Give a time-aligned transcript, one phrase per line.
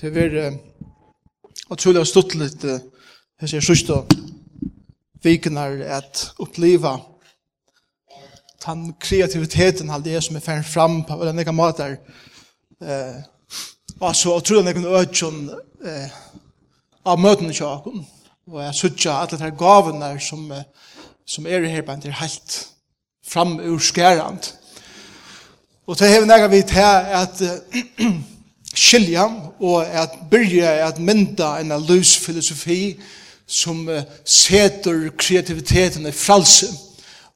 [0.00, 0.58] Det var
[1.70, 4.00] og trolig og stått litt jeg sier sørste
[5.24, 6.96] vikner at oppleva
[8.64, 11.94] den kreativiteten av det som er ferdig fram på den ikke måter
[12.82, 13.22] eh,
[14.00, 15.40] altså og trolig noen økjon
[15.86, 16.18] eh,
[17.06, 18.02] av møtene kjøkken
[18.50, 20.50] og jeg sørste at det er gavene som,
[21.24, 22.60] som er her på en til helt
[23.24, 24.52] fram ur skærand
[25.86, 27.48] og det er nega vi til at
[28.74, 29.26] skilja
[29.60, 32.96] og at byrja at mynda en løs filosofi
[33.46, 33.88] som
[34.24, 36.70] setur kreativiteten i fralse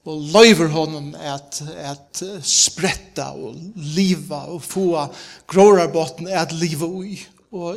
[0.09, 5.05] og løyver honom at, at spretta og liva og få
[5.47, 7.19] grårarbotten at liva ui.
[7.53, 7.77] Og,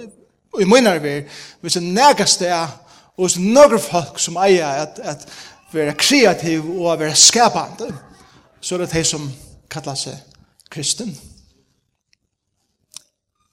[0.54, 1.18] og i munnar vi,
[1.62, 2.70] hvis det nægast er
[3.18, 5.28] og hvis nøkker folk som eier at, at
[5.74, 7.92] være kreativ og være skapande,
[8.62, 9.28] så er det de som
[9.70, 10.18] kallar seg
[10.72, 11.12] kristen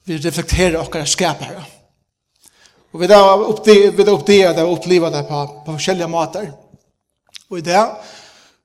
[0.08, 1.64] vi reflekterer okkar skapare.
[2.92, 6.48] Og vi da oppdeger det og opplever det på, på forskjellige måter.
[7.50, 7.82] Og i det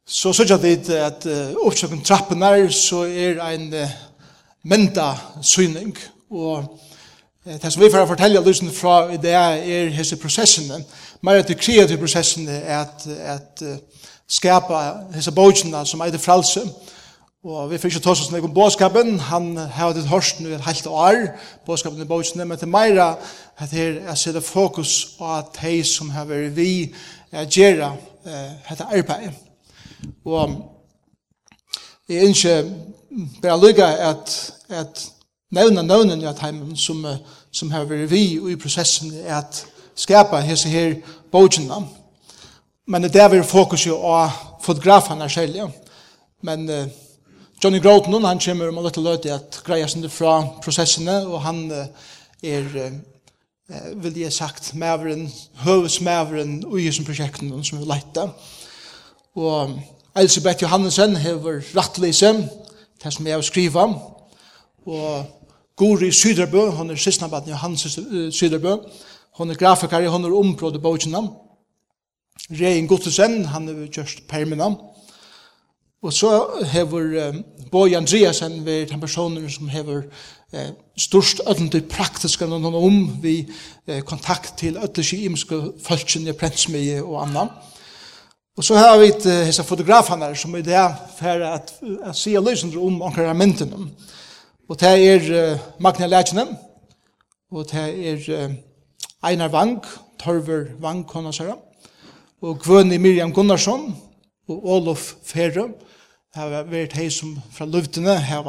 [0.05, 3.89] så sørger vi at uh, oppsøkken trappen her så er en uh,
[4.63, 5.97] mynda syning.
[6.31, 6.79] Og
[7.45, 10.83] uh, det som vi får fortelle lysen fra i det er hese prosessene.
[11.21, 13.77] Mer at de kreative prosessene er at, at uh,
[14.27, 14.83] skapa
[15.15, 16.63] hese bojene som er det fralse.
[16.63, 16.93] Og
[17.43, 20.85] Og vi fikk ikke ta oss om bådskapen, han har hatt hørst nu et halvt
[20.87, 21.25] år,
[21.65, 23.17] bådskapen i bådskapen, men til meira,
[23.57, 26.93] at her er sette fokus på at de som har vært vi,
[27.31, 27.91] er gjerra,
[28.63, 29.35] hette arbeid.
[30.23, 30.55] Og
[32.09, 32.55] jeg ikke
[33.41, 35.05] bare lykke at, at
[35.51, 37.05] nevna nøvnen i at heimen som,
[37.51, 40.95] som har vært vi i prosessen er at skapa hese her
[41.31, 41.91] bådskapen.
[42.87, 44.31] Men det er vi fokus jo av
[44.63, 45.73] fotograferna selv,
[46.41, 46.69] men
[47.63, 51.61] Johnny Groton, han kommer om um, litt løte at greier sin fra prosessene, og han
[51.71, 55.29] er, uh, vil jeg sagt, maveren,
[55.63, 58.25] høvesmaveren i som prosjekten som vi leite.
[59.39, 59.77] Og
[60.19, 62.33] Elisabeth Johannesen hever rattlise,
[62.99, 63.87] det som jeg har skriva,
[64.83, 65.23] og
[65.79, 67.87] Guri Syderbø, hun er sistnabaten Johannes
[68.35, 68.75] Syderbø,
[69.39, 71.23] hun er grafikari, hun er området bøkina.
[72.51, 74.92] Rein Gottesen, han er just permanent.
[76.03, 76.29] Og så
[76.67, 80.01] hever um, Boy Andreasen ved den personen som hever
[80.53, 83.37] eh, størst ødende praktiske noen om vi
[83.87, 87.47] eh, kontakt til ødelse imiske i prensmige og annan.
[88.57, 90.85] Og så har vi eh, hese fotografene som er det
[91.17, 93.89] for at, at se løsende om ankermentene.
[94.69, 96.45] Og det er uh, Magna Lætjene,
[97.51, 98.53] og det er uh,
[99.29, 99.83] Einar Vang,
[100.19, 101.55] Torver Vang, konnasere,
[102.41, 103.95] og Gvøni Miriam Gunnarsson,
[104.47, 105.73] og Olof Ferrum,
[106.33, 108.47] har vært hei som fra løvdene, har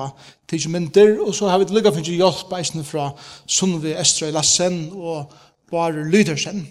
[0.48, 3.10] tidsi myndir, og så har vi lukka finnst hjelp eisne fra
[3.46, 5.32] Sunnvi Estrøy Lassen og
[5.70, 6.64] Bare Lydersen.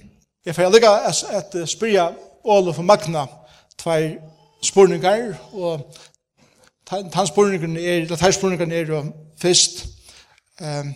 [0.45, 0.93] Jeg får lukka
[1.37, 2.09] at spyrja
[2.43, 3.27] Olof og Magna
[3.77, 4.09] tvær
[4.63, 5.85] spurningar, og
[6.89, 9.03] tann tannspurningarna er, eller tannspurningarna er jo
[9.41, 9.85] fyrst,
[10.61, 10.93] um,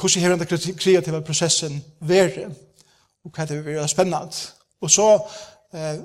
[0.00, 2.38] hvordan er den kreativa prosessen vært,
[3.24, 4.46] og hva det vil være spennende.
[4.82, 5.08] Og så,
[5.74, 5.98] eh,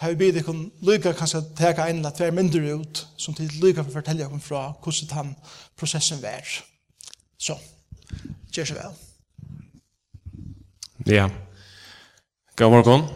[0.00, 3.84] har vi bidt ikon lykka kanskje teka ein eller tver mindre ut, som til lykka
[3.84, 5.34] for å fortelle okkur fra hvordan den
[5.78, 6.54] prosessen var.
[7.38, 7.58] Så,
[8.52, 8.96] gjør så vel.
[11.06, 11.28] Ja.
[12.56, 13.06] God morgen.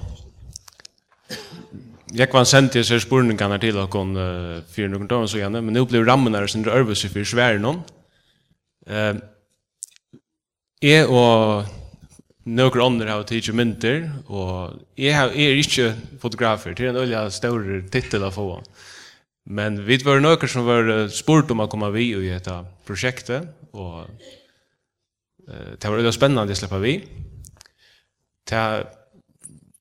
[2.14, 5.76] Jeg kan sende til seg spurningene til okkur uh, fyrir noen dager så gjerne, men
[5.76, 7.82] nå blir rammen her sin rørvelse for svære noen.
[8.88, 9.18] Uh,
[10.82, 11.66] jeg og
[12.48, 17.84] Några andra har tagit mynter och jag är är inte fotografer till en öliga stor
[17.90, 18.62] titel att få.
[19.44, 24.00] Men vi var några som var spurt om att komma vi och detta projektet och
[24.00, 27.04] eh det var väldigt spännande att släppa vi.
[28.50, 28.86] Det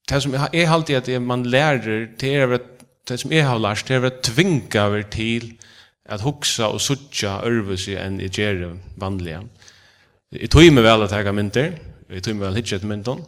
[0.07, 1.77] det som är alltid att man lär
[2.19, 5.53] det är att det som jag har lärt det är att tvinga över till
[6.09, 8.29] att huxa och sucha örvus i en i
[8.95, 9.43] vanliga.
[10.29, 13.25] Jag tog mig väl att ta mynter vi tog väl hitchet menton.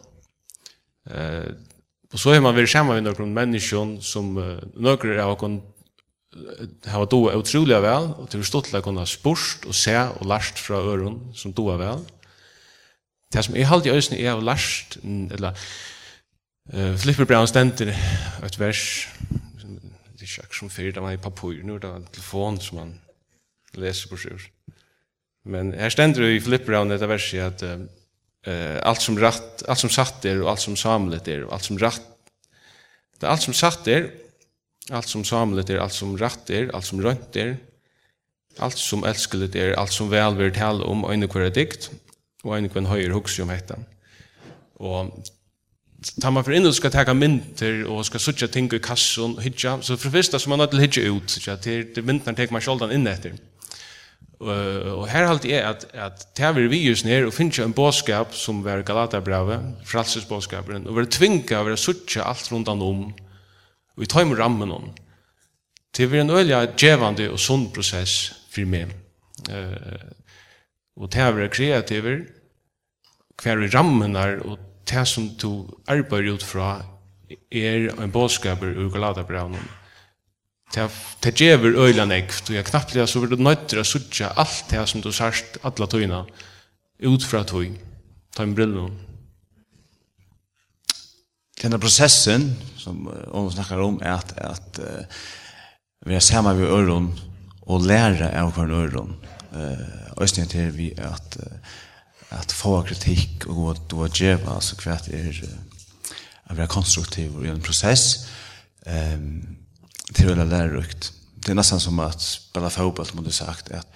[1.10, 1.44] Eh
[2.12, 5.62] och så har man väl samma med några människor som uh, några har kon
[6.86, 11.34] har då otroliga väl och till stottla kunna spurst och se och last från öron
[11.34, 11.98] som då väl.
[13.32, 14.98] Det som är halt i ösnen är av last
[15.34, 15.58] eller
[16.72, 17.96] eh Flipper Brown ständer
[18.44, 19.08] ett vers
[20.18, 23.00] det är schack som fyrt där man i papper nu där telefon som man
[23.72, 24.50] läser på sjur.
[25.44, 27.62] Men här ständer i Flipper Brown det i att
[28.46, 31.64] eh allt som rätt allt som satt är och allt som samlat är och allt
[31.64, 32.02] som rätt
[33.18, 34.10] det allt som satt är
[34.90, 37.56] allt som samlat är allt som rätt er, allt som rönt är
[38.58, 41.90] allt som älskeligt er, allt som väl vill tala om och inkvar dikt
[42.42, 43.78] och inkvar höjer hooks om heter
[44.74, 45.24] och
[46.20, 49.82] tar man för in och ska ta mynter och ska söka ting i kassan hitcha
[49.82, 52.60] så för första som man har till hitcha ut så att det myntnar tar man
[52.60, 53.34] sköldan in efter
[54.40, 58.32] Uh, og her halte jeg at, at det vi just ned og finner en bådskap
[58.32, 63.02] som var Galatabrevet, frelsesbådskaperen, og vi er tvinga og vi er suttja alt rundan om,
[63.92, 64.86] og vi tar med rammen om.
[65.96, 68.94] Det er en øyelig djevande og sunn prosess for meg.
[69.50, 70.08] Uh,
[70.96, 72.22] og det vi er kreativer,
[73.42, 74.56] hver i rammen er, og
[74.88, 76.78] det som du arbeider ut fra,
[77.52, 79.79] er en bådskaper ur Galatabrevet
[80.70, 84.70] det gjør øyla nekv, og jeg knappt det, så vil du nøytre å sutja alt
[84.70, 86.24] det som du sørst alla tøyna,
[87.02, 87.72] ut fra tøy,
[88.36, 88.92] ta en brillene.
[91.60, 92.46] Denne prosessen,
[92.80, 95.24] som uh, snakkar om, er at, at uh,
[96.06, 97.10] vi er sammen ved øyron,
[97.68, 99.12] og lære av hver øyron,
[99.52, 104.78] uh, og til vi at, uh, at få kritikk og gå til å djeva, altså
[104.80, 106.14] hva er uh,
[106.50, 108.28] å være konstruktiv i en prosess,
[108.86, 109.58] um,
[110.14, 111.12] det är väl lärorikt.
[111.34, 113.86] Det är nästan som att spela fotboll som du sagt att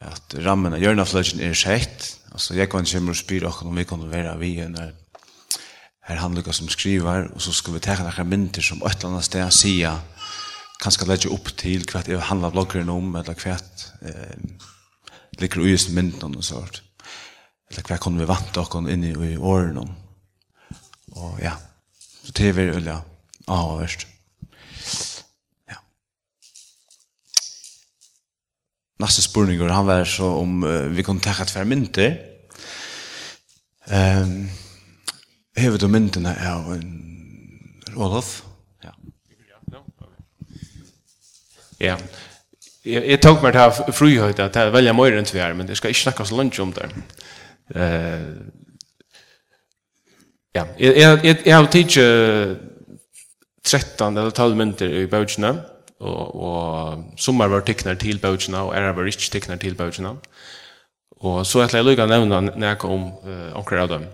[0.00, 2.20] att rammen av när flöjen är skett.
[2.32, 4.94] Alltså jag kan ju mer spela och om vi kan vara vi när
[6.00, 9.50] här handlar som skriver och så ska vi ta några mynter som ett annat ställe
[9.50, 10.00] sia
[10.80, 14.36] kanske lägga upp till kvart det handlar bloggaren om eller kvart eh
[15.30, 16.82] ligger ju i mynten och sånt
[17.70, 19.94] eller kvart kan vi vanta och in i åren om?
[21.10, 21.52] Och ja
[22.24, 23.02] så det är väl ja
[23.46, 23.86] ja
[28.98, 32.16] nästa spurning han var så om uh, vi kunne ta ett förmynte.
[33.90, 34.48] Ehm um,
[35.58, 36.90] Hevet du myndene av en
[37.96, 38.44] Olof.
[38.84, 38.92] Ja.
[41.80, 41.96] Ja.
[42.84, 45.80] Jeg, jeg tok meg til frihøyde at jeg velger mer enn vi er, men jeg
[45.80, 46.86] skal ikke snakke så langt om det.
[47.74, 48.38] Uh,
[50.54, 52.06] ja, jeg, jeg, jeg, jeg har tidlig
[53.66, 55.52] 13 eller 12 minutter i bøkene
[56.00, 60.16] och och sommar var teknar till bøkene, och är var rich teknar till bøkene.
[61.20, 64.04] Och så att jag lukka nevna när jag uh, eh av dem.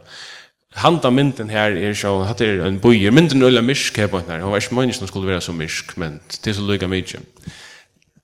[0.74, 4.18] Handa mynden her er så, hatt er en bøyer, mynden er øyla myrk her på
[4.18, 6.86] henne, hun var ikke mønnes som skulle være så mysk, men det er så lukka
[6.86, 7.20] mykje.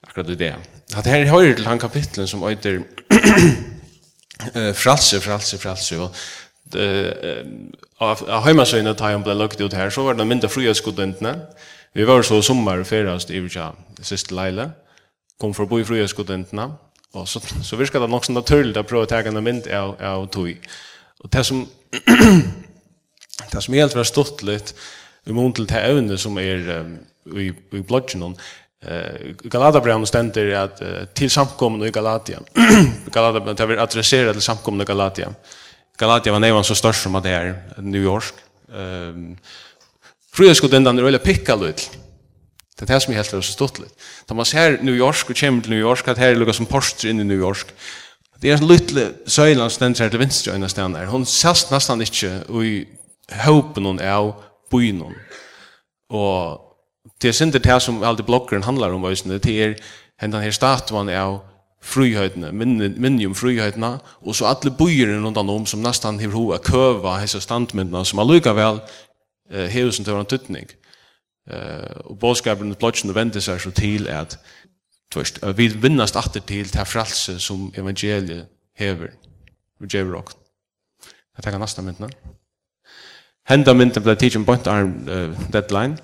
[0.09, 0.55] Akkurat det.
[0.95, 2.81] Hatt her høyre til han kapitlen som øyder
[4.57, 6.11] uh, fralse, fralse, fralse, og
[8.01, 11.37] av heimasøyne tar han ble lukket ut her, så var det mynda fria skuddentene,
[11.95, 13.73] Vi var så sommar ferast i Uja,
[14.03, 14.71] sist Leila,
[15.41, 16.69] kom forbi fru skudentene,
[17.19, 19.97] og så, så virka det nok så naturligt å prøve å tega en mynd av,
[19.99, 20.71] av tog.
[21.21, 21.65] Og det som,
[23.53, 24.75] det som helt var stått litt,
[25.27, 26.71] i mån til det evne som er
[27.37, 28.35] i, i blodgen,
[28.81, 32.39] Uh, Galatabrevet stender at uh, til samkomne i Galatia.
[33.13, 35.27] Galatabrevet det er adresseret til samkomne i Galatia.
[36.01, 37.51] Galatia var nevann så størst som at det er
[37.85, 38.33] New York.
[38.73, 39.35] Um,
[40.41, 41.83] Frøya skulle den er veldig pikka litt.
[42.73, 43.93] Det er det som er helt så stått litt.
[44.25, 46.69] Da man ser New York og kommer til New York, at her er lukka som
[46.71, 47.75] poster inn i New York.
[48.41, 51.11] Det er en lytle søyland som den ser til venstre øyne stedet der.
[51.13, 52.87] Hun sast nesten ikke i
[53.43, 54.31] håpen hun er av
[54.73, 55.19] byen hun.
[56.09, 56.65] Og
[57.21, 59.77] det er synder det som alle bloggeren handlar om, det er
[60.17, 61.37] hendan her statuen er av
[61.85, 67.19] frihøytene, minni om frihøytene, og så alle bøyere rundt om som nesten har hova køva
[67.21, 68.81] hese standmyndene, som allukka vel
[69.51, 70.71] eh, hever som det en tøtning.
[71.51, 74.39] Eh, og bådskapen i blodgen vender seg så til at
[75.13, 78.47] tvist, vi vinnast atter til til frelse som evangeliet
[78.79, 79.17] hever,
[79.81, 80.31] Vi djever og.
[81.37, 82.11] Jeg tenker næsta myndene.
[83.49, 85.97] Henda mynden ble tidsen point arm uh, deadline.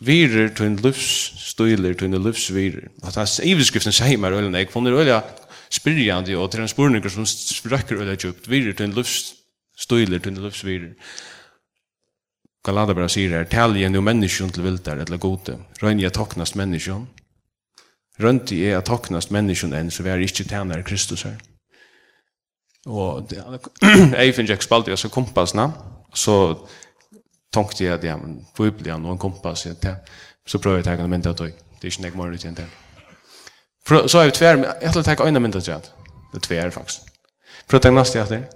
[0.00, 2.88] Virer til en livsstøyler, til en livsvirer.
[3.02, 5.20] Og det er iverskriften sier meg øyne, jeg funner øyne
[5.70, 10.42] spyrjande, og til en spurninger som sprøkker øyne djupt, virer til en livsstøyler, til en
[10.46, 10.90] livsvirer.
[12.64, 16.56] Galata bara sier her, tal igjen jo menneskjon til vildar eller gode, Røyne jeg toknast
[16.56, 17.02] menneskjon,
[18.24, 21.36] røynti jeg at toknast menneskjon enn, så vi er ikke tjener Kristus her.
[22.88, 25.68] Og jeg finner ikke spalt jeg så kompasna,
[26.14, 26.38] så
[27.54, 30.96] tenkte jeg at ja, men hvor blir han noen kompass, så prøver jeg å ta
[31.04, 32.72] en mynd av tog, det er ikke nek morgen utgjent her.
[34.08, 35.94] Så er vi tver, jeg tror jeg tar en mynd av tog,
[36.32, 37.12] det er tver faktisk.
[37.68, 38.48] Prøv å ta en neste etter,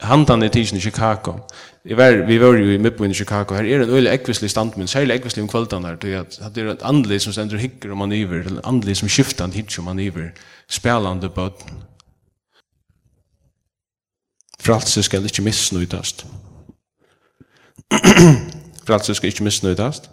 [0.00, 1.38] Handan i tidsen i Chicago.
[1.84, 3.54] I var, vi var jo i midtbyen i Chicago.
[3.54, 5.96] Her er en øyelig ekvislig standmynd, særlig ekvislig om kvöldan her.
[5.96, 9.84] Det er et andelig som stender hikker og maniver, eller andelig som skiftar hikker og
[9.84, 10.28] maniver,
[10.68, 11.80] spelande bøtten.
[14.60, 16.26] Fralse skal ikke misnøydast.
[18.86, 20.10] fralse skal ikke misnøydast.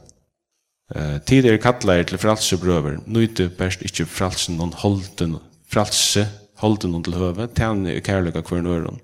[0.96, 5.36] Uh, Tidere kattleir til fralsebrøver, nøyde best ikke fralsen noen holden,
[5.68, 6.24] fralse
[6.64, 9.02] holden noen til høve, tjene i kærløyga kvern øron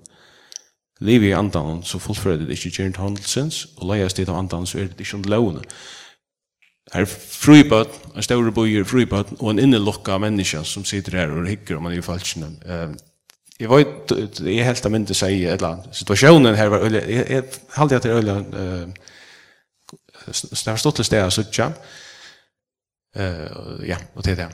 [1.04, 4.80] lever i andan, så fullfører det ikke gjerne handelsens, og leies sted av andan, så
[4.80, 5.64] er det ikke om lovene.
[6.92, 11.76] Her fribød, en større bøyer fribød, og en innelokka menneske som sitter her og hikker
[11.76, 12.50] om man er i falskene.
[12.64, 12.96] Um,
[13.60, 15.96] jeg vet, jeg er helt av myndig å si et eller annet.
[15.96, 17.44] Situasjonen her var øyelig, jeg, jeg
[17.76, 18.88] halte at det er øyelig, uh,
[20.26, 21.70] det har stått til stedet, så ikke.
[23.14, 24.50] Uh, ja, og til det.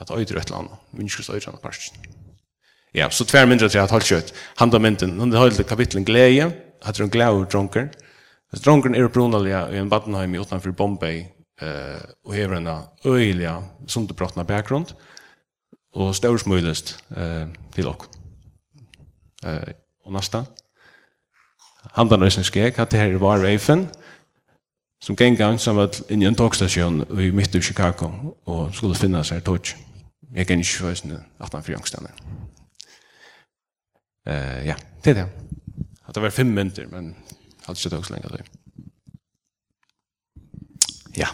[0.00, 2.19] At øyder et eller annet, menneskes øyder et eller annet
[2.92, 4.34] Ja, så tvär mindre att jag har hållit kött.
[4.54, 7.90] Han tar mynten, hon har hållit kapitlen glädje, att de glädje dronker.
[8.52, 11.26] Dronken är upprunaliga i en badenheim utanför Bombay
[11.60, 12.68] eh och har en
[13.04, 14.86] öjliga som du pratar bakgrund
[15.94, 18.04] och störsmöjligst eh till och
[19.44, 19.68] eh
[20.04, 20.46] och nästa
[21.82, 23.88] han där är skrek att det här var Raven
[25.02, 29.30] som gäng gång som var i en tågstation i mitt i Chicago och skulle finnas
[29.30, 29.60] här tåg
[30.34, 32.06] jag kan inte förstå att han förjängstan
[34.26, 35.28] Eh ja, det är det.
[36.04, 37.16] Att det var fem minuter men
[37.62, 38.44] hade inte tagit så länge det.
[41.14, 41.28] Ja.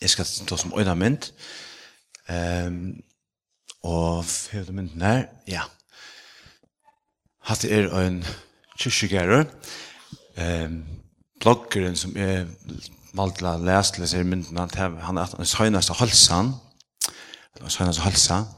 [0.00, 1.32] Jeg skal ta som øyne mynd.
[2.28, 3.02] Um,
[3.82, 5.62] og det mynden her, ja.
[7.40, 8.24] Hatt er en
[8.78, 9.44] kyrkjegærer.
[10.36, 10.84] Um,
[11.40, 12.46] bloggeren som er
[13.14, 14.66] valgt til å lese til disse myndene,
[15.06, 16.54] han er den søgneste halsen.
[17.58, 18.48] Den søgneste halsen.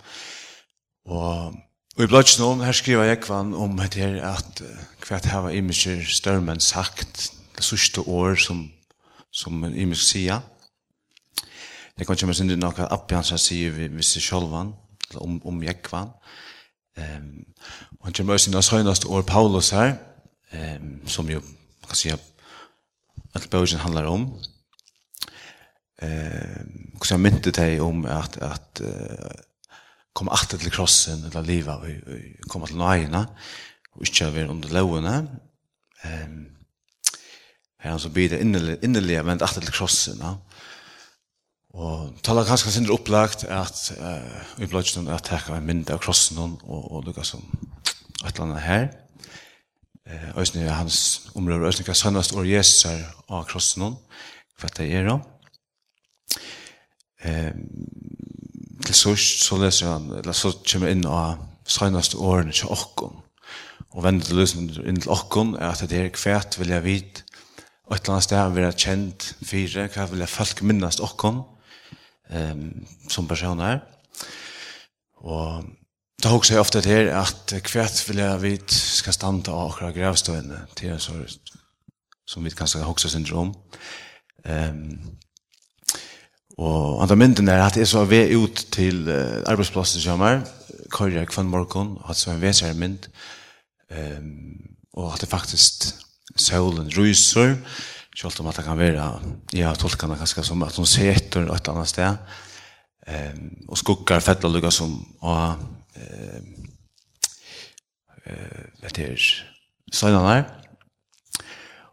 [1.09, 1.55] Og,
[1.97, 4.62] og i bladet om, her skriver jeg kvann om at her at
[5.09, 8.67] hva det her var imensker størmen sagt det sørste år som,
[9.33, 10.43] som imensk sier.
[11.99, 14.75] Det kan ikke med sin noe appjansa sier vi visste sjolvan,
[15.17, 16.12] om, om jeg kvann.
[16.99, 17.47] Um,
[17.99, 19.97] og han kommer også inn av søgnast år Paulus her,
[20.53, 22.12] um, som jo, man kan si,
[23.35, 24.29] at bøgen handler om.
[26.03, 29.33] Um, og så myntet det om at, at uh,
[30.19, 33.25] komme alltid til krossen, eller livet, og, og komme til nøyene,
[33.95, 35.17] og ikke være under lovene.
[36.05, 36.39] Um,
[37.79, 40.23] her han som blir det innerlige, men alltid til krossen.
[40.23, 40.35] Ja.
[41.79, 45.95] Og taler ganske sindre opplagt at uh, vi ble ikke noen at jeg kan mindre
[45.95, 47.45] av krossen og, og lukka som
[48.25, 48.89] et eller annet her.
[50.09, 54.01] Uh, Øysene er hans områder, Øysene er sønnest år Jesus er av krossen og
[54.59, 55.19] hva det er da.
[57.29, 57.63] Um,
[58.88, 63.16] til sørst, så leser han, eller så kommer inn av seneste årene til åkken.
[63.95, 67.25] Og vender til løsning inn til åkken er at det er kvært vil jeg vite,
[67.88, 71.40] og et eller annet sted vil jeg kjent fire, hva vil jeg folk minnes åkken
[71.40, 72.64] um,
[73.09, 73.80] som person er.
[75.25, 75.64] Og
[76.18, 80.64] Det har også ofte til at kvært vil jeg vite skal standa av akkurat grevstående,
[80.75, 81.21] til en sånn
[82.26, 83.52] som vi kanskje har også syndrom.
[84.42, 84.99] Um,
[86.59, 90.41] Og andre mynden er at jeg så ved ut til uh, arbeidsplasset som er,
[90.91, 93.07] kører jeg kvann morgen, og hatt som en veser mynd,
[93.95, 94.57] um,
[94.99, 95.87] og at det faktisk
[96.35, 97.55] solen ryser,
[98.17, 99.05] selv om at det kan være,
[99.55, 102.17] ja, tolkene ganske som at hun ser etter et annet sted,
[103.07, 105.62] um, og skukker fettla lukka som, og
[105.95, 106.41] uh,
[108.27, 109.29] uh, vet jeg,
[109.95, 110.50] søgnene her,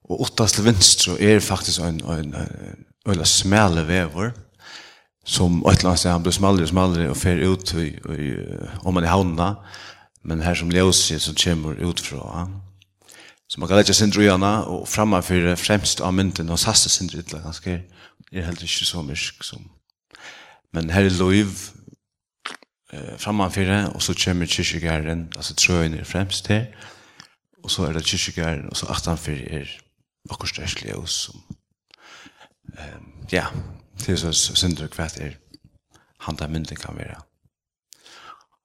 [0.10, 4.34] og åttast til venstre er faktisk en, en, en, en, en smale vever,
[5.26, 8.94] som ett eller annet han blir smalere och smalere och fer ut i, i, om
[8.94, 9.56] man är havna,
[10.22, 12.62] men här som ljøset som kommer ut från
[13.48, 14.30] Så man kan lägga sin i
[14.66, 17.84] och framför främst av mynden och sasse sindre ytla ganske,
[18.32, 19.70] er helt inte så mysk som.
[20.74, 21.56] Men här är lov
[22.92, 26.76] eh, framför och så kommer kyrkjegæren, alltså trøyen är främst här.
[27.64, 29.82] Och så är det kyrkjegæren, och så achtanfyre är
[30.30, 31.42] akkurat størst som,
[32.78, 33.46] eh, ja,
[34.00, 35.40] til så synder hva er
[36.26, 37.22] han der mynden kan være.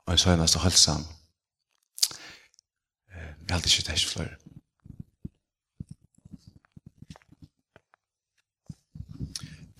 [0.06, 1.06] Og så er det nesten halsen.
[3.14, 4.34] Jeg hadde ikke det flere.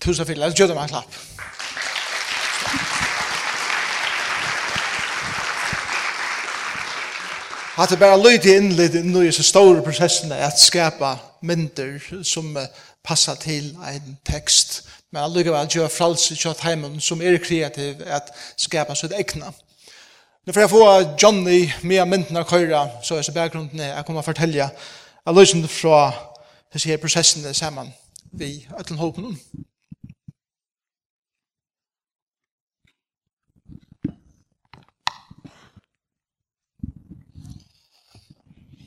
[0.01, 1.17] Tusen takk, la oss gjøre det med en klapp.
[7.75, 11.15] Hatt det bare lyd inn litt inn i så store prosessene at skapa
[11.47, 12.51] mynder som
[13.05, 14.81] passar til en tekst
[15.11, 19.51] men allikevel gjør fralse kjøtt heimen som er kreativ at skapa sitt egna.
[20.45, 20.85] Nå får jeg få
[21.21, 25.35] Johnny med mynden av køyra, så er så bakgrunden er jeg kommer å fortelle jeg
[25.35, 26.11] løsende fra
[26.73, 27.91] disse her prosessene sammen
[28.31, 29.37] vi øtlen håpen om.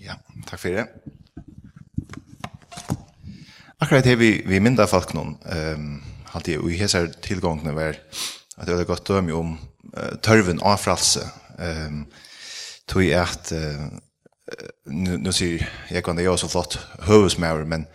[0.00, 0.16] Ja,
[0.48, 0.88] takk for det.
[3.80, 7.98] Akkurat her vi, vi mindre folk noen, um, hatt jeg, og i hese tilgångene var
[8.58, 9.54] at det var godt dømme om
[9.94, 11.24] uh, tørven av fralse.
[11.58, 12.04] Um,
[12.90, 17.86] tog jeg at, uh, nu sier jeg kan det gjøre så flott høvesmæver, men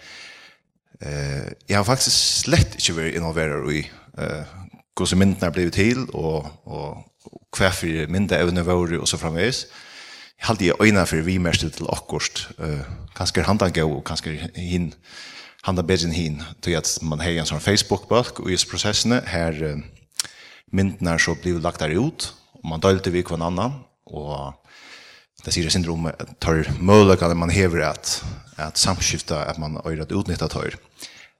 [1.03, 2.15] uh, jeg har faktisk
[2.45, 3.83] slett ikke vært involveret i
[4.19, 4.57] uh,
[4.99, 9.19] hvordan myndene er blevet til, og, og, og hva for myndene evne våre, og så
[9.19, 9.67] framvis
[10.39, 12.47] Jeg halte jeg för for vi mest til akkurat.
[12.59, 12.79] Uh,
[13.15, 14.49] kanskje handan gå og kanskje
[15.61, 16.43] handlar bättre än hin.
[16.61, 19.77] til att man har en sånn Facebook-bulk och i prosessene här uh,
[20.71, 23.71] myndna så blir lagt der ut och man dølte vi hver annan
[24.05, 24.53] och
[25.45, 28.23] det sier syndrom tar möjligheten man hever att
[28.55, 30.75] att samskifta att man øyre at utnytta tar.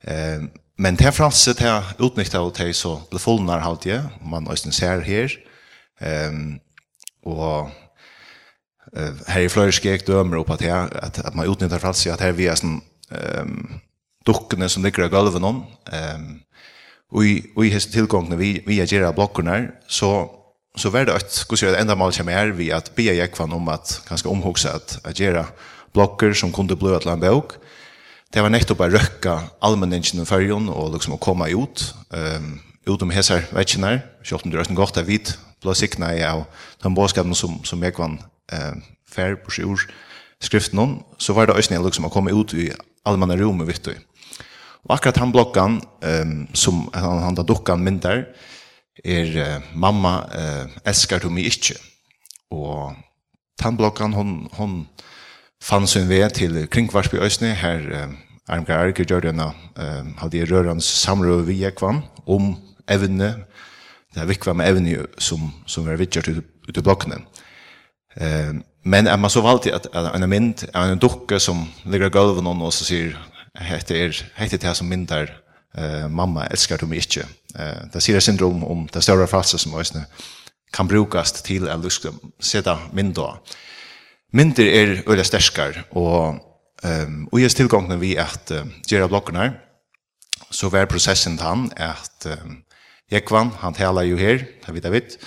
[0.03, 0.41] Eh
[0.77, 5.01] men det franset til utnytta og til så blir fullnar halt jag man øyne ser
[5.01, 5.29] här.
[6.01, 6.59] Ehm
[7.23, 7.69] och
[8.95, 12.31] eh här i Flöjskek dömer upp att här att, att man utnytta franset att här
[12.31, 13.81] vi är sånn, ehm
[14.29, 15.63] dukkene som ligger i gulven om.
[15.89, 16.27] Um,
[17.09, 20.27] og i, og i hest tilgångene vi, vi er gjerra blokkene, så,
[20.77, 23.71] så var det et, hvordan det enda mål kommer her, vi at be Jekvann om
[23.73, 25.47] at ganske omhugsa at, at gjerne
[25.97, 27.57] blokker som kunne bli et land bøk.
[28.29, 33.05] Det var nettopp å røkke allmenningen i fergen og liksom å komme ut, um, ut
[33.05, 36.45] om hessar vetjener, selv om det er godt av vite, blå sikna i av
[36.83, 38.19] den bådskapen som, som Jekvann
[38.53, 38.77] eh,
[39.09, 39.81] fær på sjur
[40.39, 42.69] skriften om, så var det øyne liksom å komme ut i
[43.03, 43.95] allmänna rommet, vitt du.
[44.87, 48.23] Og akkurat han bloggan, um, som han, han da dukkan myndar,
[49.03, 51.75] er uh, mamma uh, eskar du mig ikkje.
[52.51, 52.95] Og
[53.61, 54.87] han hon, hon
[55.61, 58.13] fann sin vei til kringvarsby Øysne, her uh,
[58.47, 62.55] Armgar Arke gjør denne, uh, hadde jeg rørens samrøve vi ekvann om
[62.89, 63.35] evne,
[64.13, 67.19] det er vikva med evne som, som er vidtjert ut, ut i blokkene.
[68.15, 72.47] Uh, men man så valgt at, at en mynd, en dukke som ligger i gulven
[72.47, 73.17] og så sier
[73.59, 75.31] hette er, hette det som myndar,
[75.77, 77.27] eh, mamma elskar du mig ikke.
[77.55, 80.05] Eh, det sier syndrom om det større falsa som øsne
[80.73, 83.39] kan brukast til at du skal sette mindre.
[84.33, 86.39] Mindre er øyla sterskar, og
[86.83, 89.55] um, og just tilgången vi at uh, gjøre blokken
[90.51, 92.59] så var prosessen til han at um,
[93.11, 95.17] Jekvan, han taler jo her, det vet jeg vidt,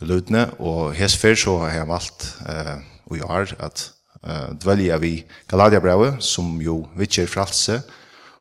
[0.00, 3.92] Lutne, og hesfer så har jeg valgt, uh, og jeg har, at
[4.26, 7.80] uh, dvelja vi Galadia-brevet, som jo vittjer fralse,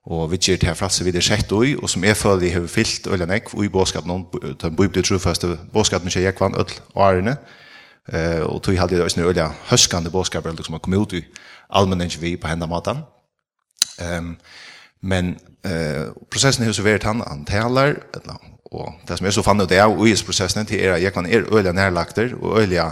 [0.07, 3.09] og vitjer til fralse vi det sett ui, og som jeg føler jeg har fyllt
[3.11, 7.37] øyla nekv ui båskapen den den bøybde trofaste båskapen ikke jeg kvann øll og ærene,
[8.13, 11.25] uh, og tog halde det øyla øyla høskande båskapen, som har kommet ut i
[11.69, 13.03] allmenn vi på henda matan.
[14.01, 14.37] Um,
[15.01, 17.95] men uh, prosessen har så vært han, han taler,
[18.71, 21.25] og det som jeg så fann ut det av uisprosessen til er at jeg kan
[21.25, 22.91] er øyla nærlagter og øyla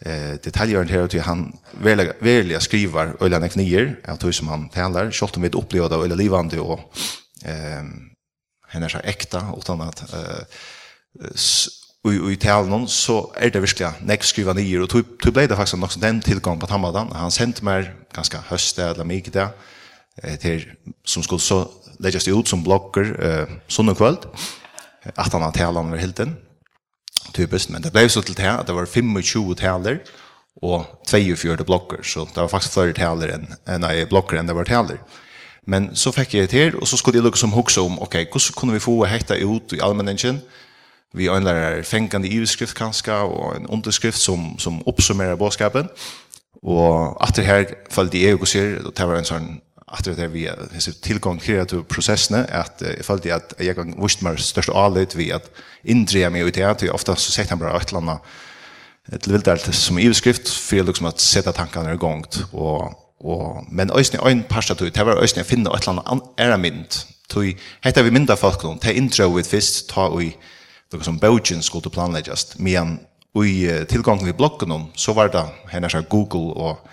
[0.00, 5.10] eh detaljer till han väl välja skriver eller han knier att hur som han talar
[5.10, 6.80] short om vi upplever det eller livande och
[7.44, 8.10] ehm
[8.68, 10.42] henne är äkta utan att eh
[12.08, 15.56] i i talen så är det verkligen next skriva ner och tog tog blev det
[15.56, 19.48] faktiskt också den tillgång på Hamadan han sent mer ganska höst eller mycket där
[20.40, 20.70] till
[21.04, 24.16] som skulle så läggas ut som blogger eh såna kväll
[25.14, 26.20] att han har talat om helt
[27.32, 30.02] typiskt, men det blev så till det här, det var 25 taler
[30.60, 34.52] och 24 blocker, så det var faktiskt fler taler än, än i blocker än det
[34.52, 34.98] var taler.
[35.66, 38.22] Men så fick jag det här, och så skulle jag lukka som huxa om, okej,
[38.22, 40.40] okay, hur kunde vi få hekta ut i allmänningen?
[41.12, 45.88] Vi har en lärare iveskrift kanske, och en underskrift som, som uppsummerar bådskapen.
[46.62, 49.60] Och att det här följde jag och ser, det var en sån
[49.90, 54.02] att det är vi så tillgång till kreativ processerna att jag följde att jag gång
[54.02, 55.50] visst mer störst allt vi att
[55.82, 58.18] indre mig ut att jag ofta så sett han bara ett landa
[59.12, 64.16] ett vilt som i skrift för liksom att sätta tankarna igång och och men ösn
[64.26, 68.36] en pasta till det var ösn finna ett landa är mint tui heter vi mynda
[68.36, 70.36] folk då ta intro with fist ta vi
[70.92, 72.98] något som belgian skulle just men
[73.32, 76.86] vi tillgång till blocken så var det hennes Google och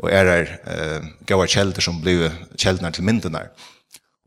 [0.00, 3.42] og er er uh, gaua kjelder som blir kjeldene til myndene.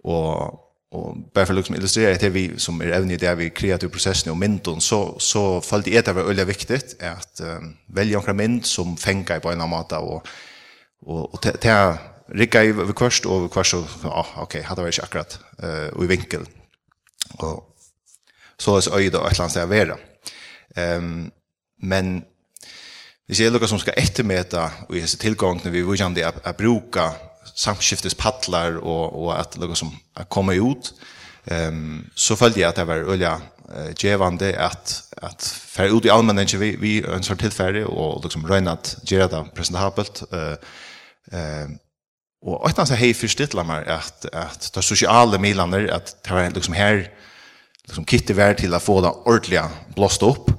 [0.04, 0.60] Og,
[0.94, 3.90] og bare for å liksom illustrere det vi som er evne i det vi kreativ
[3.94, 8.38] prosessen og mynden, så, så følte jeg det var veldig viktig at eh, velge omkring
[8.38, 10.28] mynd som fenger på en eller annen måte, og,
[11.08, 11.96] og, og til, til
[12.44, 15.88] rikka i over kvørst, og over kvørst, og ja, ok, hadde vært ikke akkurat, uh,
[15.96, 16.46] og i vinkel.
[17.40, 17.56] Og
[18.60, 19.98] så er det øyde og et eller annet sted å være.
[20.78, 21.32] Um,
[21.84, 22.14] men
[23.34, 27.08] hvis jeg lukker som skal ettermeta og jeg tilgang når vi vil gjerne å bruke
[27.58, 29.90] samskiftes paddler og, og at lukker som
[30.22, 30.92] er kommet ut,
[31.50, 36.12] um, så følte jeg at det var øye uh, gjevande at, at fer ut i
[36.14, 40.24] allmenningen vi, vi ønsker tilfære og liksom røyne at gjøre det presentabelt.
[40.30, 40.54] Uh,
[41.34, 41.74] uh,
[42.46, 46.78] og et annet hei forstittler meg at, at det sosiale milaner, at det var liksom
[46.78, 47.08] her
[47.88, 49.66] liksom kittet värd til å få det ordentlig
[49.98, 50.54] blåst opp.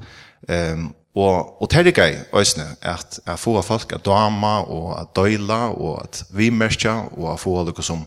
[0.51, 5.13] Um, Og, og det er gøy, øyne, at jeg får folk at dama og at
[5.17, 8.03] døyla og at vimerkja og at få noe som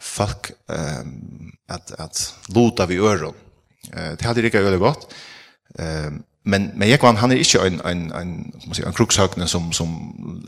[0.00, 3.36] folk um, at, at lota vi øron.
[3.92, 5.06] Uh, det hadde ikke veldig godt.
[5.78, 9.72] Ehm men men Jekvan han er ikke en en en man säger en kruksakne som
[9.72, 9.88] som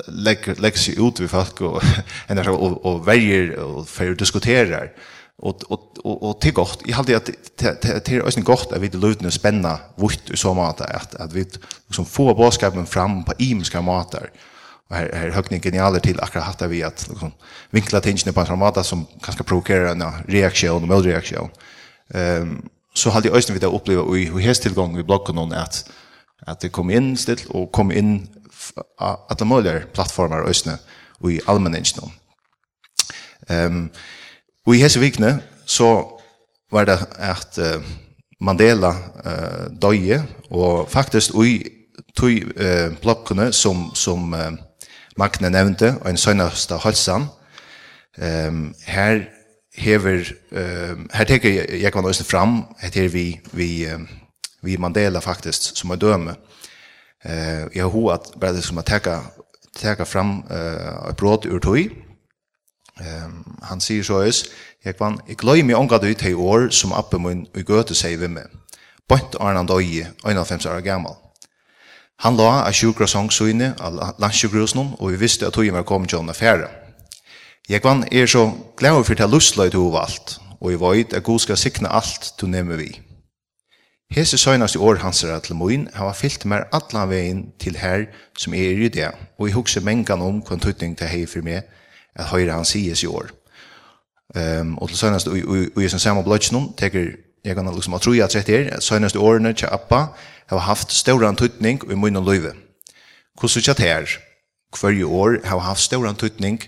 [0.09, 1.83] legger, legger seg ut ved folk och
[2.29, 4.89] ändå och och og, och för diskuterar
[5.43, 6.83] och och och och till gott.
[6.87, 10.81] I hade att er ösen gott att vi det lutna spänna vitt i så mat
[10.81, 11.47] att att vi
[11.87, 14.31] liksom får boskapen fram på imska matar
[14.89, 17.33] och här här høgni genialer till akkurat hatta vi att liksom
[17.71, 21.51] vinkla tingen på en mata som kanske provocerar en reaktion och motreaktion
[22.15, 25.53] ehm så hade jag ösen vi det uppleva i hur häst tillgång i bloggen någon
[25.53, 25.91] att
[26.47, 28.29] att det kom in stilt och kom in
[29.29, 30.79] att de möjliga plattformar ösne
[31.21, 32.11] och i allmänheten.
[33.49, 33.91] Ehm um,
[34.67, 35.91] Og i hese vikne så
[36.73, 37.83] var det at uh,
[38.41, 38.93] Mandela
[39.25, 41.57] uh, døye, og faktisk i
[42.17, 44.53] tog uh, blokkene som, som uh,
[45.17, 47.27] Magne nevnte, og en søgneste halsan,
[48.19, 49.21] um, her
[49.75, 53.87] hever, um, her teker jeg kan også fram, her vi, vi,
[54.63, 56.37] vi Mandela faktisk, som er døme.
[57.25, 59.21] Uh, jeg har att at bare det som att teka,
[59.77, 61.91] teka fram uh, et bråd ur tog,
[63.03, 64.45] Um, han sier så høys,
[64.85, 68.31] jeg kvann, jeg gløy ånga du til år som appen min og gøte seg ved
[68.31, 68.47] meg.
[69.09, 71.17] Bønt Arnan Døye, 51 år gammal.
[72.23, 76.23] Han la av sjukra sangsøyne av landsjukrosnum, og vi visste at tog var kom til
[76.23, 76.71] å færre.
[77.69, 81.27] Jeg kvann er så glad for til lustløy til hov valgt, og jeg vet at
[81.27, 83.01] god skal sikna alt til nemmer vi.
[84.13, 87.79] Hese søgnast i år hans er til moin, han var fyllt mer allan veien til
[87.81, 88.07] her
[88.39, 91.63] som er i det, og jeg hukse mengan om hva tøytning til hei for meg,
[92.17, 93.31] at høyre han sies i år.
[94.35, 98.15] Ehm och till senast och i sen samma blötsnum teker jeg kan liksom att tro
[98.15, 100.07] jag sett her, här senast årene til appa
[100.47, 102.53] har haft større antydning i munn og løyve.
[103.41, 104.19] Hvordan er det her?
[104.81, 106.63] Hver år har haft større antydning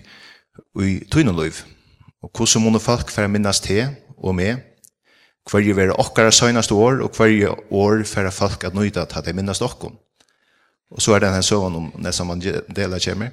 [0.81, 1.51] i tunn og
[2.23, 4.57] Och hur så många folk för minnas te och med
[5.51, 9.33] Hver ju vara okkara senast år og hver år for folk at nøyde at de
[9.33, 9.97] minnes dokkom.
[10.91, 12.39] Og så er det en søvn om när som man
[12.75, 13.29] delar kommer.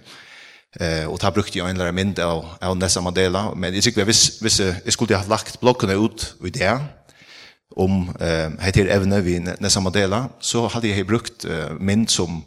[0.81, 4.01] Eh och ta brukt jag en lärare mynd av av Nelson Mandela, men jag tycker
[4.01, 6.79] jag visst visst jag skulle ha lagt blockarna ut i det
[7.77, 12.45] om eh heter evne vi Nelson Mandela så hade jag brukt eh, mynd som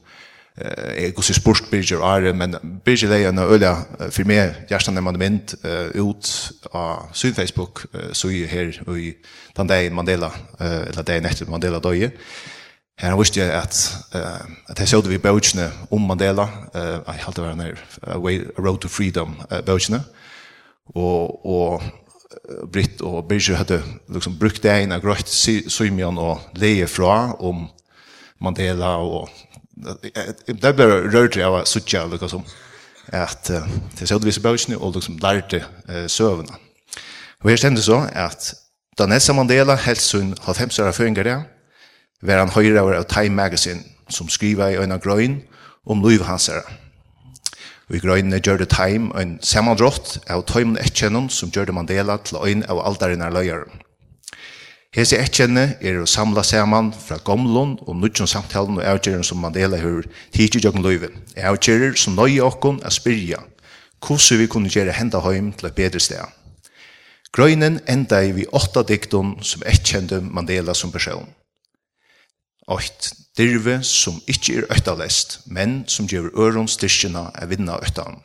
[0.58, 3.78] eh går sig sport bridger är men bridger är en öliga
[4.12, 5.56] för mig just när man mint
[5.94, 7.80] ut på sin Facebook
[8.12, 9.16] så är här i
[9.56, 12.10] den där Mandela eller där nästa Mandela då ju
[12.96, 13.76] Her visste jeg at,
[14.16, 18.46] uh, at jeg såg vi bøtjene om Mandela, uh, jeg halte var nær, A, Way,
[18.56, 20.00] A Road to Freedom uh, bøtjene,
[20.96, 21.84] og, og
[22.72, 23.82] Britt og Birger hadde
[24.12, 27.66] liksom brukt det inn av grøtt Symion og leie fra om
[28.44, 29.30] Mandela og
[29.76, 32.46] det ble rørt av å sitte og liksom
[33.16, 33.50] at
[34.00, 36.62] det såg vi så bøkene og liksom lærte uh, søvnene.
[37.44, 38.54] Og her stendte så at
[38.98, 41.36] Danessa Mandela helst hun fem år føringer det,
[42.22, 45.42] var han høyre av Time Magazine, som skriva i øyne grøyn
[45.86, 46.78] om liv hans herre.
[47.90, 52.40] Vi grøynene gjør det Time en sammandrott av tøymen etkjennom som gjør det Mandela til
[52.42, 53.82] øyne av alderen av løyeren.
[54.96, 59.78] Hese etkjenne er å samla saman fra gomlun og nudjon samtalen og avgjøren som Mandela
[59.82, 61.18] hur tidsi jokken løyven.
[61.36, 63.44] Avgjører som nøye okkon er spyrja
[64.06, 66.24] hvordan vi kunne gjøre henda heim til et bedre sted.
[67.36, 71.28] Grøynen enda i vi åtta diktum som etkjende Mandela som person.
[72.68, 78.24] Ocht dirve som ikkje er øttalest, men som gjør øron styrkjena er vinna øttan.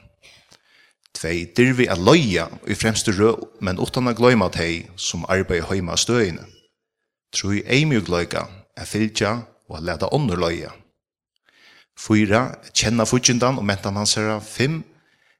[1.12, 5.96] Tvei dirve er loja i fremste rø, men utan a gløyma tei som arbeid høyma
[5.96, 6.46] støyne.
[7.66, 10.70] ei mjög loika er fylgja og er leta ånder loja.
[11.98, 14.40] Fyra, kjenna fudgjindan og mentan hans herra.
[14.40, 14.84] Fem,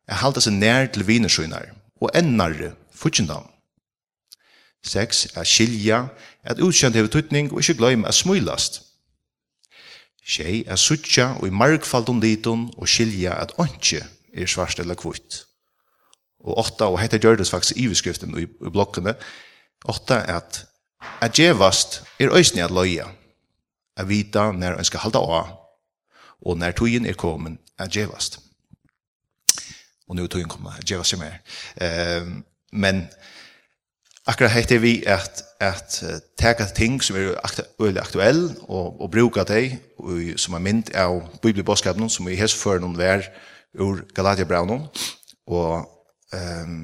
[0.08, 3.48] er halda seg nær til vinersøynar og ennare fudgjindan.
[4.84, 6.08] Seks, er skilja,
[6.44, 8.89] at utkjent hever tutning og ikkje gløyma er smulast
[10.30, 15.44] Tjei er suttja og i margfaldun litun og skilja at ontje er svart eller kvitt.
[16.40, 19.16] Og åtta, og hette gjørdes faktisk i beskriften i, i blokkene,
[19.90, 20.64] åtta er at
[21.20, 23.06] at djevast er øysni at loja,
[23.96, 25.56] at vita når en skal halda av,
[26.40, 28.38] og når togjen er kommet at djevast.
[30.08, 31.36] Og nå er togjen kommet at djevast er mer.
[32.20, 33.08] Um, men
[34.30, 35.96] akkurat hette vi at, at
[36.38, 40.92] teka ting som er aktu veldig aktuell og, og bruka dei og, som er mynd
[40.94, 43.26] av bibelbåskapen som vi hest før noen vær
[43.80, 44.86] ur Galatia Braunen
[45.50, 45.88] og
[46.34, 46.78] um,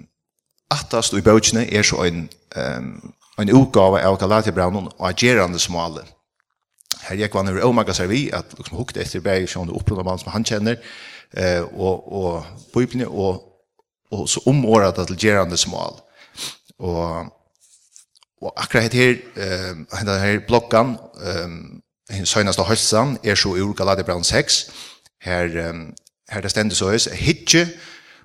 [0.74, 2.90] atast i bøkene er så en, um,
[3.38, 6.06] en utgave av Galatia Braunon og agerande smale
[7.06, 10.02] her gikk vann over Omega ser vi at liksom hukt etter bæg som det opplånda
[10.06, 10.80] mann som han kjenner
[11.36, 13.44] eh, og, og bøyblene og,
[14.10, 16.00] og så omåret til gerande smal
[16.78, 17.32] og
[18.42, 21.82] Og akkurat her, uh, denne her bloggen, um,
[22.24, 24.58] søgnast av høysen, er så ur Galaterbrann 6.
[25.24, 25.86] Her, um,
[26.30, 27.66] her det stendes så høys, «Hitje,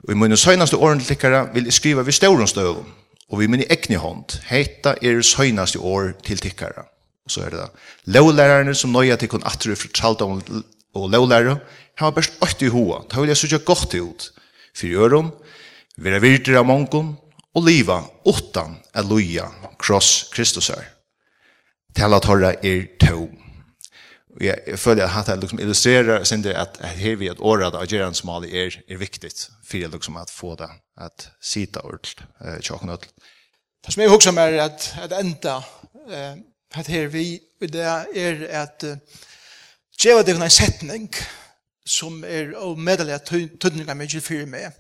[0.03, 2.89] og i munnen søgneste årentlikkere vil jeg skriva ved ståren støvun,
[3.29, 6.87] og vi munnen ekne hånd, heita er søgneste år til tikkere».
[7.25, 7.69] Og så er det da,
[8.17, 10.25] «Lovlærerne som nøya til kun atru fra tralda
[10.93, 11.59] og lovlærere,
[11.97, 14.27] har best åtte i hoa, ta vil jeg sykja godt ut,
[14.75, 15.31] for i øron,
[16.01, 17.13] vera virter av mongon,
[17.55, 19.47] og liva utan at loja
[19.79, 20.85] kross Kristusar.
[21.95, 23.27] Tala torra er to.
[24.31, 27.87] Og jeg føler at hatt liksom illustrerer sin det at her vi at året av
[27.91, 29.31] Geran Somali er, er viktig
[29.67, 33.07] for liksom at få det at sita ordet eh, tjokken ut.
[33.85, 35.57] Det som jeg husker meg er at, at enda
[36.07, 36.39] eh,
[36.75, 37.83] at her vi det
[38.15, 38.97] er at uh,
[40.01, 41.09] Djeva det en setning
[41.85, 43.27] som er og medelig at
[43.61, 44.71] tøtninga mykje fyrir meg.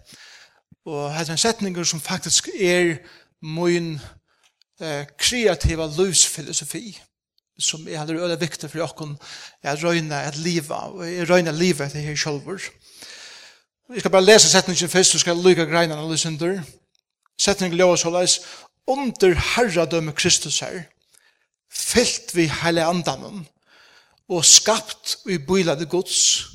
[0.85, 2.97] Og her er setninger som faktisk er
[3.41, 3.99] min
[4.81, 6.99] eh, kreativa livsfilosofi
[7.59, 9.17] som er heller øyne viktig for åkken
[9.63, 12.61] er røyne et liv og er røyne livet etter her sjølver.
[13.91, 16.63] Jeg skal bare lese setningen først, så skal jeg lykke greina og lyse under.
[17.39, 18.39] Setningen løy så leis
[18.87, 20.83] under herradømme Kristus her
[21.71, 23.45] fyllt vi hele andanen
[24.31, 26.47] og skapt i bylade gods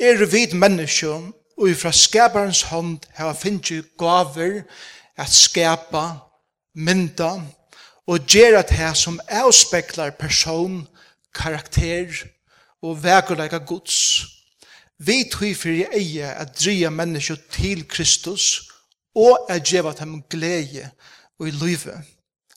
[0.00, 1.10] er vid menneske
[1.58, 4.62] og fra skaparens hånd har finnet gaver
[5.16, 6.18] at skapa,
[6.74, 7.40] mynda,
[8.06, 10.88] og gjør at som avspeklar person,
[11.34, 12.24] karakter
[12.82, 14.26] og vekerleika gods.
[14.98, 18.70] Vi tog for i eie at dreie mennesker til Kristus
[19.14, 20.90] og at gjøre dem glede
[21.38, 22.04] og i livet.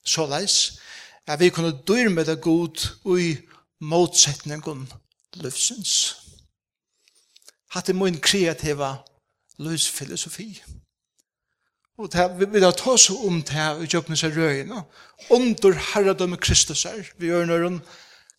[0.05, 0.79] Såleis
[1.27, 3.37] at vi kunne dyr med det god og i
[3.81, 4.91] motsetningen
[5.33, 6.15] livsens
[7.75, 8.95] hatt er min kreativa
[9.59, 10.49] løsfilosofi.
[11.97, 14.83] Og det vi vil ta oss om det her i jobben seg røyene.
[15.33, 17.09] Under herredømme Kristus er.
[17.17, 17.79] Vi gjør når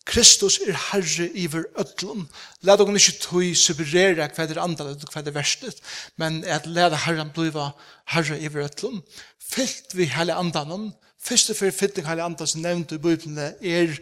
[0.07, 2.23] Kristus er herre iver ødlom.
[2.63, 5.83] La dere ikke tog superere hva det er andre og hva det er verstet,
[6.17, 7.73] men at la det herren bliva
[8.15, 9.03] herre iver ødlom.
[9.51, 10.93] Fylt vi hele andan.
[11.19, 13.99] Første for fytting hele andan som nevnte i Bibelen er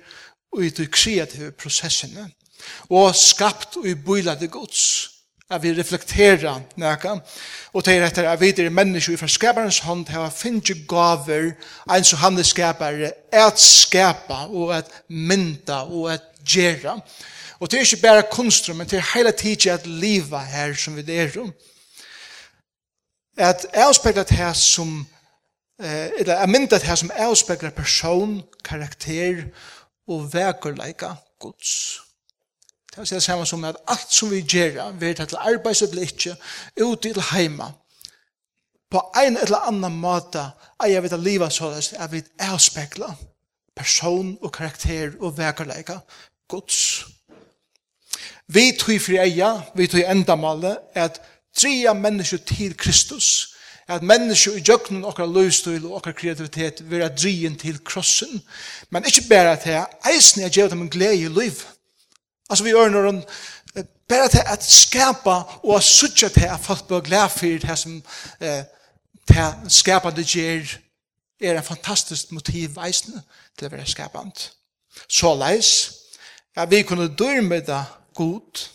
[0.54, 2.30] ut i kreative prosessene.
[2.94, 5.17] Og skapt og i bøyla gods
[5.50, 7.14] at vi reflekterer nækka,
[7.74, 11.54] og til etter at vi er mennesker fra skaparens hånd til å finne gaver
[11.94, 16.98] en som han er skapare at skapa og at mynda og at gjera.
[17.60, 20.96] Og det er ikke bare kunstrum, men det er hele tiden at livet her som
[20.96, 21.54] vi er om.
[23.38, 25.06] At avspeklet her som
[25.80, 29.44] eller er myndet her som avspekler person, karakter
[30.08, 32.07] og vekerleika gods.
[32.98, 36.02] Det er det samme som at alt som vi gjør, vi er til arbeids eller
[36.02, 36.36] ikke,
[36.82, 37.72] ut til heima,
[38.92, 40.42] på en eller annan måte
[40.84, 43.14] eier vet til livet så er vi avspekler
[43.76, 46.00] person og karakter og vekerleika
[46.50, 47.06] Guds.
[48.48, 51.22] Vi tog fri eia, vi tog endamålet, at
[51.58, 53.54] tria mennesker til Kristus,
[53.88, 58.42] at mennesker i jøkkenen okkar løystil og okkar kreativitet vera drien til krossen,
[58.90, 59.82] men ikkje bare til
[60.14, 61.68] eisen jeg gjør dem en glede i livet,
[62.50, 63.24] Altså vi ørner om
[64.08, 65.30] bare til at skapa
[65.64, 68.04] og at sutja til at folk bør glede for det som
[68.42, 68.64] eh,
[69.28, 70.78] til skapande gjør
[71.42, 73.22] er en fantastisk motiv veisende
[73.58, 74.54] til å være skapant.
[75.10, 75.94] Så leis,
[76.56, 77.84] ja, vi kunne dør med det
[78.16, 78.70] god,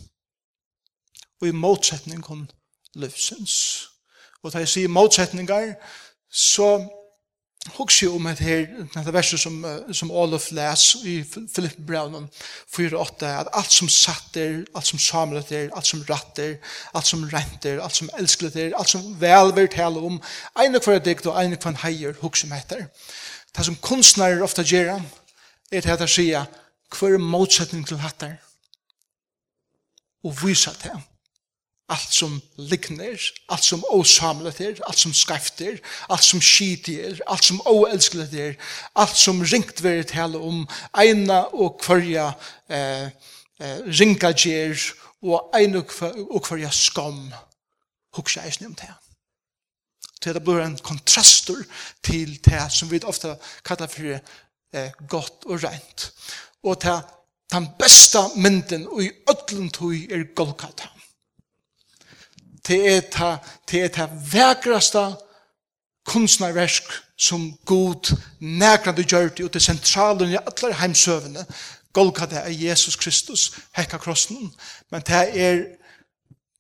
[1.40, 2.48] og i motsetning kom
[2.94, 3.88] løvsens.
[4.42, 5.74] Og da jeg sier motsetninger,
[6.30, 6.76] så
[7.70, 11.22] hugsa om det her, det verset som, som Olof les i
[11.54, 12.28] Philip Brownen
[12.76, 16.56] 4-8, at alt som satter, alt som samlet er, alt som ratter,
[16.94, 20.18] alt som renter, alt som elsklet er, alt som velver tale om,
[20.58, 22.88] ene hver dikt og ene hver heier hugsa om etter.
[23.54, 24.98] Det som kunstnere ofte gjør,
[25.72, 26.50] er til at jeg sier,
[26.98, 28.36] hver motsetning til hattar,
[30.24, 31.11] og viser til ham
[31.92, 33.20] allt som likner,
[33.52, 35.78] allt som osamlet er, allt som skreft er,
[36.08, 38.56] allt som skit er, allt som oelsklet er,
[38.96, 40.64] allt som ringt veri tale om
[40.98, 42.30] eina og kvarja
[42.72, 43.08] eh,
[43.60, 44.78] eh, ringa gjer
[45.22, 47.26] og eina og kvarja skam
[48.16, 48.92] huksa eisne om det.
[50.22, 51.64] Det blir en kontrastor
[52.04, 53.34] til det som vi ofta
[53.66, 56.12] kallar for eh, godt og rent.
[56.62, 57.00] Og det
[57.52, 60.88] den besta mynden og i ödlund hui er Golgata
[62.66, 63.36] det er ta,
[63.70, 65.04] det er ta vekraste
[66.06, 71.46] kunstnerversk som god nærkant du gjør det, og det sentralen i alle heimsøvene,
[71.92, 74.54] Golgata er Jesus Kristus, hekka krossen,
[74.90, 75.58] men det er,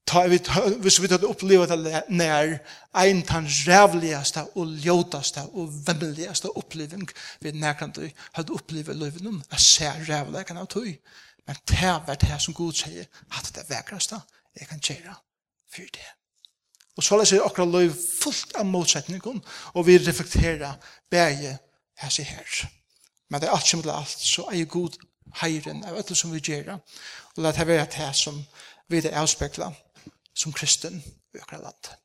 [0.06, 0.38] ta, vi,
[0.84, 2.58] hvis vi hadde opplevd det nær,
[2.94, 7.08] ein tan rævligaste og ljótaste og vemmeligaste oppleving
[7.40, 10.92] vi nærkant du hadde opplevd løyven om, jeg ser rævleggen av tøy,
[11.46, 14.20] men det var det som Gud sier, at det vekraste
[14.60, 15.16] jeg kan kjera
[15.74, 16.08] for det.
[16.96, 19.40] Og så leser akkurat løy fullt av motsetningen,
[19.74, 20.74] og vi reflekterer
[21.10, 21.56] bæge
[22.02, 22.66] her seg her.
[23.30, 24.98] Men det er alt som er alt, så er god
[25.40, 26.76] heiren av alt som vi gjør,
[27.36, 28.42] og det være det som
[28.92, 29.72] vi er avspeklet
[30.34, 31.00] som kristen
[31.34, 32.01] i akkurat landet.